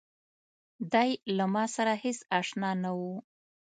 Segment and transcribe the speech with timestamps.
[0.91, 2.99] دی له ماسره هېڅ آشنا نه و.